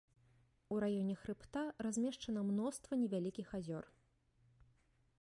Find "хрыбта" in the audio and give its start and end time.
1.25-1.63